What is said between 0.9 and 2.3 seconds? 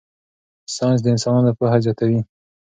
د انسانانو پوهه زیاتوي.